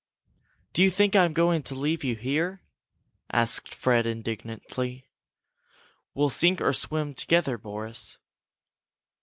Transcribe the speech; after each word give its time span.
"Do 0.73 0.81
you 0.81 0.89
think 0.89 1.15
I'm 1.15 1.31
going 1.31 1.61
to 1.61 1.75
leave 1.75 2.03
you 2.03 2.15
here?" 2.15 2.63
asked 3.31 3.71
Fred, 3.75 4.07
indignantly. 4.07 5.11
"We'll 6.15 6.31
sink 6.31 6.59
or 6.59 6.73
swim 6.73 7.13
together, 7.13 7.55
Boris!" 7.55 8.17